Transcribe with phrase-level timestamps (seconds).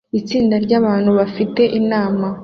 [0.19, 2.27] Itsinda ryabantu bafite inama